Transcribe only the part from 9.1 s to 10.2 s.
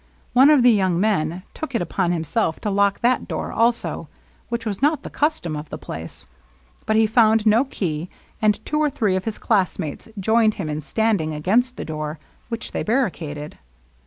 of his classmates